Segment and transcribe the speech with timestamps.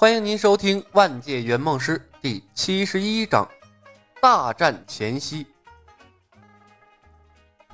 [0.00, 3.46] 欢迎您收听《万界圆梦师》第七十一章：
[4.18, 5.46] 大战前夕。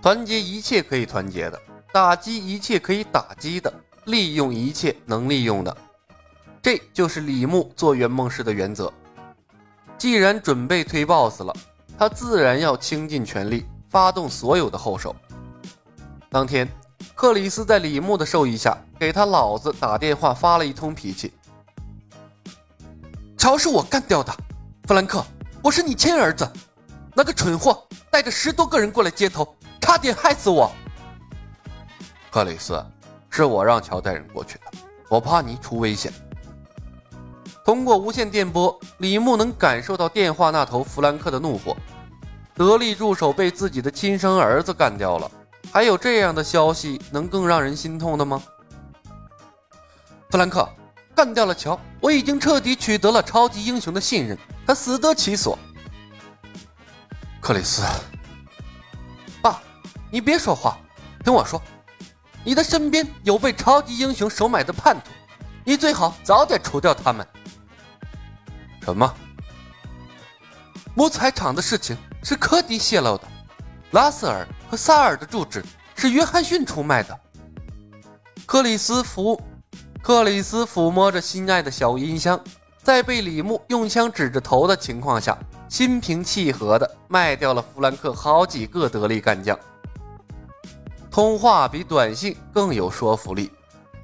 [0.02, 1.62] 团结一切可以团结的，
[1.92, 3.72] 打击一切可以打击的，
[4.06, 5.76] 利用一切能利用的，
[6.60, 8.92] 这就是李牧做圆梦师的原则。
[9.96, 11.56] 既然准备推 BOSS 了，
[11.96, 15.14] 他自然要倾尽全力，发动所有的后手。
[16.28, 16.68] 当天，
[17.14, 21.32] 克里斯在李牧的授意下，给他老子打电话发了一通脾气。
[23.46, 24.36] 乔是我干掉的，
[24.88, 25.24] 弗兰克，
[25.62, 26.50] 我是你亲儿子。
[27.14, 30.68] 那个蠢货带着十多个人过来接头，差点害死我。
[32.28, 32.84] 克里斯，
[33.30, 34.62] 是我让乔带人过去的，
[35.08, 36.12] 我怕你出危险。
[37.64, 41.76] 通过无线电波，李牧能感受到电话那头弗兰克的怒火。
[42.52, 45.30] 得力助手被自己的亲生儿子干掉了，
[45.70, 48.42] 还有这样的消息能更让人心痛的吗？
[50.32, 50.68] 弗兰克。
[51.16, 55.58] 干掉了乔，我已经彻底取得了超级英雄的信任，他死得其所。
[57.40, 57.82] 克里斯，
[59.40, 59.62] 爸，
[60.10, 60.78] 你别说话，
[61.24, 61.62] 听我说，
[62.44, 65.10] 你的身边有被超级英雄收买的叛徒，
[65.64, 67.26] 你最好早点除掉他们。
[68.82, 69.10] 什么？
[70.94, 73.26] 木材厂的事情是科迪泄露的，
[73.92, 77.18] 拉塞尔和萨尔的住址是约翰逊出卖的。
[78.44, 79.40] 克里斯福。
[80.06, 82.40] 克里斯抚摸着心爱的小音箱，
[82.80, 85.36] 在被李牧用枪指着头的情况下，
[85.68, 89.58] 心平气和地卖掉了弗兰克好几个得力干将。
[91.10, 93.50] 通话比短信更有说服力，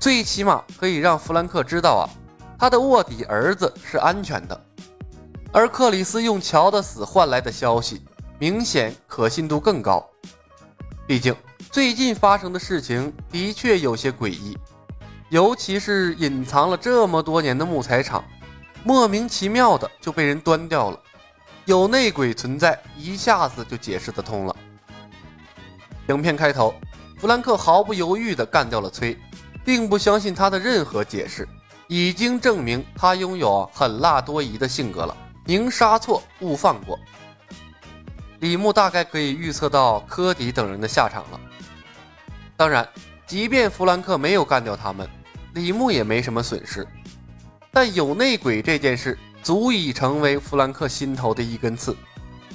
[0.01, 2.05] 最起码可以让弗兰克知道啊，
[2.59, 4.61] 他的卧底儿子是安全的。
[5.53, 8.03] 而克里斯用乔的死换来的消息，
[8.41, 10.05] 明显可信度更高。
[11.07, 11.33] 毕竟
[11.71, 14.59] 最近发生的事情的确有些诡异。
[15.33, 18.23] 尤其是隐藏了这么多年的木材厂，
[18.85, 21.01] 莫名其妙的就被人端掉了，
[21.65, 24.55] 有内鬼存在，一下子就解释得通了。
[26.09, 26.75] 影片开头，
[27.19, 29.19] 弗兰克毫不犹豫地干掉了崔，
[29.65, 31.49] 并不相信他的任何解释，
[31.89, 35.17] 已经证明他拥有狠辣多疑的性格了。
[35.47, 36.99] 宁杀错，勿放过。
[38.41, 41.41] 李牧大概可以预测到科迪等人的下场了。
[42.55, 42.87] 当然，
[43.27, 45.09] 即便弗兰克没有干掉他们。
[45.55, 46.87] 李牧也没什么损失，
[47.71, 51.95] 但有内鬼这件事足以成为弗兰克心头的一根刺，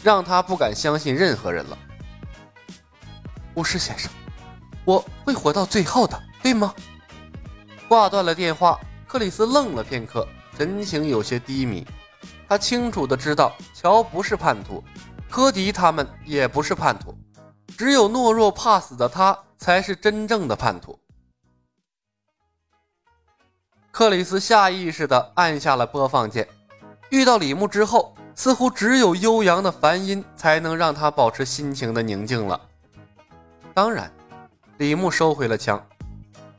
[0.03, 1.78] 让他不敢相信任何人了。
[3.53, 4.12] 巫师先生，
[4.84, 6.74] 我会活到最后的，对吗？
[7.88, 10.28] 挂断了电话，克里斯愣了片刻，
[10.58, 11.85] 神情有些低迷。
[12.50, 14.84] 他清楚的知道，乔不是叛徒，
[15.29, 17.16] 科迪他们也不是叛徒，
[17.78, 20.97] 只有懦弱怕死的他才是真正的叛徒。
[23.97, 26.47] 克里斯下意识地按下了播放键。
[27.09, 32.62] 遇到李牧之后，似乎只有悠扬的梵音才能让他保持心情的宁静了。
[33.74, 34.13] 当然，
[34.78, 35.84] 李牧收回了枪。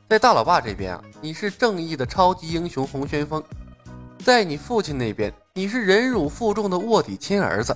[0.09, 3.41] 在大老爸这边啊，你是正义的超级英雄洪旋风；
[4.21, 7.73] 在你父亲那边，你是忍辱负重的卧底亲儿子。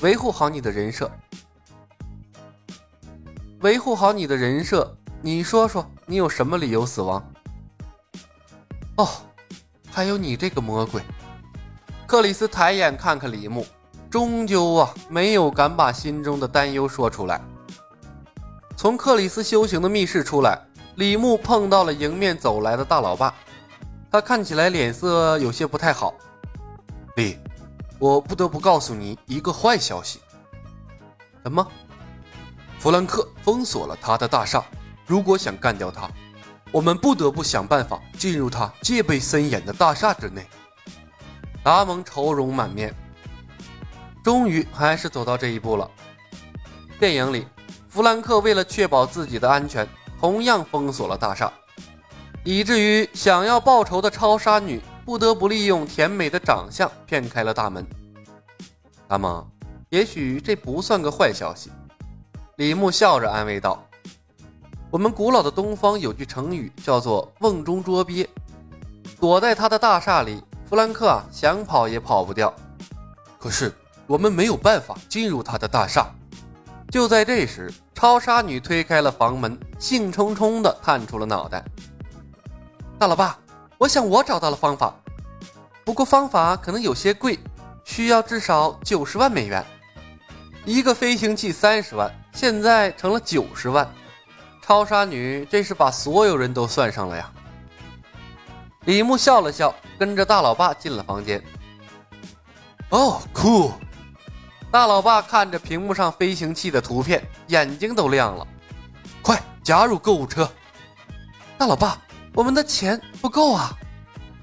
[0.00, 1.08] 维护好你的人设，
[3.60, 4.92] 维护好你的人设。
[5.22, 7.24] 你说说，你有什么理由死亡？
[8.96, 9.08] 哦，
[9.92, 11.02] 还有你这个魔鬼！
[12.06, 13.66] 克里斯抬眼看看李牧，
[14.10, 17.40] 终究啊没有敢把心中的担忧说出来。
[18.76, 20.58] 从克里斯修行的密室出来，
[20.94, 23.34] 李牧碰到了迎面走来的大老爸，
[24.10, 26.14] 他看起来脸色有些不太好。
[27.16, 27.38] 李，
[27.98, 30.20] 我不得不告诉你一个坏消息。
[31.42, 31.66] 什么？
[32.78, 34.64] 弗兰克封锁了他的大厦，
[35.06, 36.08] 如果想干掉他。
[36.72, 40.46] 我们不得不想办法进入他戒备森严的大厦之内。
[41.62, 42.94] 达蒙愁容满面，
[44.22, 45.90] 终于还是走到这一步了。
[46.98, 47.46] 电影里，
[47.88, 49.88] 弗兰克为了确保自己的安全，
[50.20, 51.52] 同样封锁了大厦，
[52.44, 57.86] 以至于想要报仇的超杀女不得不利用甜美的长相骗开了大门。
[59.08, 59.48] 达蒙，
[59.90, 61.70] 也许这不算个坏消息。
[62.56, 63.85] 李牧笑着安慰道。
[64.96, 68.26] 我们古老的东方有句成语叫做“瓮中捉鳖”，
[69.20, 72.50] 躲在他的大厦里，弗兰克啊想跑也跑不掉。
[73.38, 73.70] 可是
[74.06, 76.06] 我们没有办法进入他的大厦。
[76.90, 81.62] 就在这时，超杀女推开了房门，兴冲冲地探出了脑袋。
[82.98, 83.38] 大老爸，
[83.76, 84.94] 我想我找到了方法，
[85.84, 87.38] 不过方法可能有些贵，
[87.84, 89.62] 需要至少九十万美元。
[90.64, 93.86] 一个飞行器三十万，现在成了九十万。
[94.66, 97.32] 超杀女，这是把所有人都算上了呀！
[98.86, 101.40] 李牧笑了笑，跟着大老爸进了房间。
[102.88, 103.72] 哦，酷！
[104.68, 108.44] 大老爸看着屏幕上飞行器的图片，眼睛都亮了。
[109.22, 110.50] 快加入购物车！
[111.56, 111.96] 大老爸，
[112.34, 113.70] 我们的钱不够啊！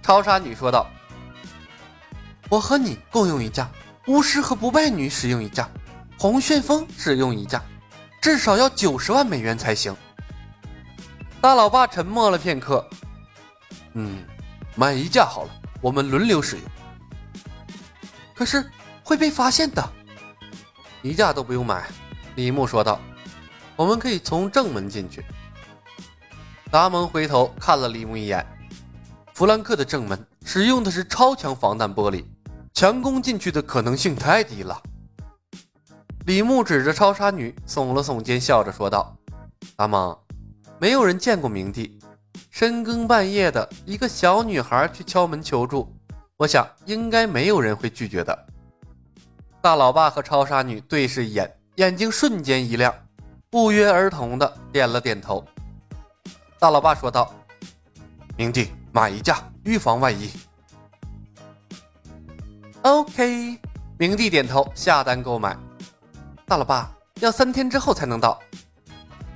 [0.01, 0.87] 超杀女说道。
[2.47, 3.69] 我和你共用一架，
[4.07, 5.69] 巫师和不败女使用一架，
[6.17, 7.61] 红旋风使用一架，
[8.21, 9.93] 至少要九十万美元才行。
[11.43, 12.87] 大老爸沉默了片刻。
[13.95, 14.23] 嗯。
[14.77, 15.49] 买一架好了，
[15.81, 16.65] 我们轮流使用。
[18.33, 18.71] 可是
[19.03, 19.83] 会被发现的。
[21.01, 21.85] 一架都不用买，
[22.37, 22.97] 李牧说道。
[23.75, 25.25] 我们可以从正门进去。
[26.71, 28.45] 达蒙回头看了李牧一眼。
[29.33, 32.23] 弗兰克的正门使用的是超强防弹玻璃，
[32.73, 34.81] 强攻进去的可能性太低了。
[36.25, 39.13] 李牧指着超杀女，耸了耸肩，笑着说道
[39.75, 40.17] ：“达蒙，
[40.83, 41.97] 没有人见过明帝。”
[42.51, 45.89] 深更半夜的一个小女孩去敲门求助，
[46.35, 48.37] 我想应该没有人会拒绝的。
[49.61, 52.93] 大老爸和超杀女对视一眼，眼睛瞬间一亮，
[53.49, 55.41] 不约而同的点了点头。
[56.59, 57.33] 大老爸说道
[58.35, 60.29] ：“明帝，买一架，预防万一。
[62.81, 63.57] ”OK，
[63.97, 65.57] 明帝点头下单购买。
[66.45, 66.91] 大老爸
[67.21, 68.37] 要三天之后才能到。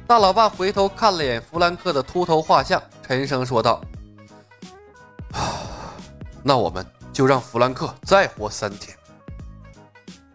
[0.07, 2.81] 大老爸回头看了眼弗兰克的秃头画像。
[3.03, 3.81] 沉声说道
[6.43, 8.97] ：“那我们就让弗兰克再活三天。”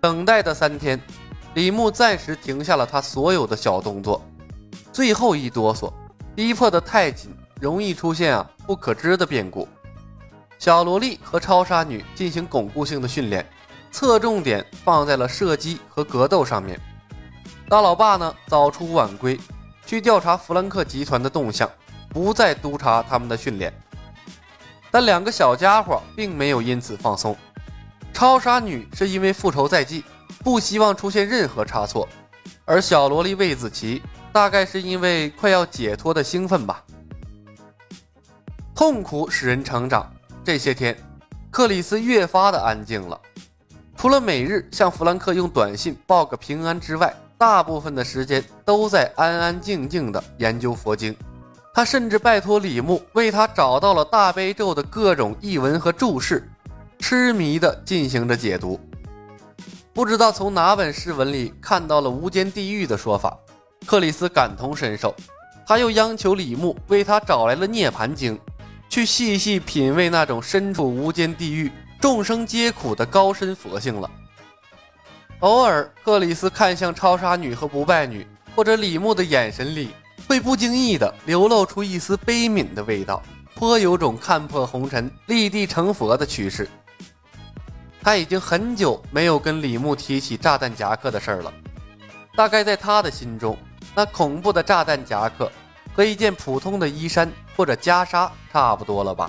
[0.01, 1.01] 等待的三天，
[1.55, 4.23] 李牧暂时停下了他所有的小动作，
[4.93, 5.91] 最后一哆嗦，
[6.35, 9.67] 逼迫的太紧，容易出现啊不可知的变故。
[10.59, 13.47] 小萝莉和超杀女进行巩固性的训练，
[13.91, 16.79] 侧重点放在了射击和格斗上面。
[17.69, 19.39] 大老爸呢，早出晚归，
[19.87, 21.69] 去调查弗兰克集团的动向。
[22.09, 23.73] 不再督查他们的训练，
[24.91, 27.35] 但两个小家伙并没有因此放松。
[28.13, 30.05] 超杀女是因为复仇在即，
[30.45, 32.07] 不希望出现任何差错；
[32.67, 36.85] 而小萝莉魏子琪大概是因为快要解脱的兴奋吧。
[38.75, 40.13] 痛苦使人成长。
[40.45, 40.95] 这些天，
[41.51, 43.19] 克里斯越发的安静了，
[43.97, 51.13] 除了每日向弗兰克用短信报个平安之外，大部分的时间都在安安静静的研究佛经。
[51.75, 56.49] 他甚至拜托李牧为他找到了大悲咒的各种译文和注释，
[57.01, 58.79] 痴迷地进行着解读。
[59.93, 63.37] 不知道从哪本诗文里看到了无间地狱的说法，
[63.87, 65.13] 克里斯感同身受。
[65.67, 68.39] 他又央求李牧为他找来了《涅盘经》，
[68.89, 74.09] 去细细品味那种身处无间地狱、众生皆苦的高深佛性了。
[75.43, 78.25] 偶尔，克里斯看向超杀女和不败女，
[78.55, 79.91] 或者李牧的眼神里。
[80.29, 83.21] 会不经意的流露出一丝悲悯的味道，
[83.57, 86.69] 颇有种看破红尘、立地成佛的趋势。
[88.01, 91.53] 他已经很久没有跟李牧提起炸弹夹克的事儿了，
[92.37, 93.59] 大概在他的心中，
[93.97, 95.51] 那恐怖的炸弹夹克
[95.93, 99.29] 和一件普通的衣衫或者袈裟差不多了吧。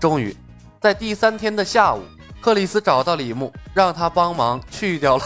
[0.00, 0.34] 终于，
[0.80, 2.02] 在第三天的下午，
[2.44, 5.24] 克里斯找到李牧，让他帮忙去掉了，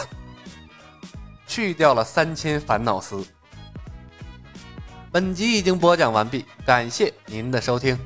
[1.45, 3.21] 去掉了三千烦恼丝。
[5.11, 7.99] 本集已经播讲完毕，感谢您的收听。